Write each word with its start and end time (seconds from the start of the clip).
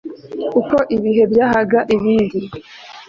uko 0.59 0.77
ibihe 0.95 1.23
byahaga 1.31 1.79
ibindi 1.95 2.39